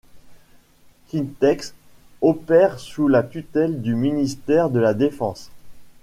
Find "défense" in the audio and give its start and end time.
4.95-5.51